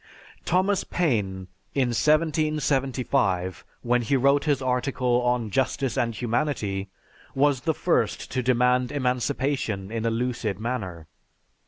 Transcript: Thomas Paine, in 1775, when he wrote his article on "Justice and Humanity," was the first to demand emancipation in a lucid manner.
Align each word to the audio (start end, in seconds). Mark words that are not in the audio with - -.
Thomas 0.45 0.83
Paine, 0.83 1.47
in 1.75 1.89
1775, 1.89 3.63
when 3.83 4.01
he 4.01 4.17
wrote 4.17 4.45
his 4.45 4.59
article 4.59 5.21
on 5.21 5.51
"Justice 5.51 5.95
and 5.95 6.15
Humanity," 6.15 6.89
was 7.35 7.61
the 7.61 7.75
first 7.75 8.31
to 8.31 8.41
demand 8.41 8.91
emancipation 8.91 9.91
in 9.91 10.03
a 10.03 10.09
lucid 10.09 10.59
manner. 10.59 11.07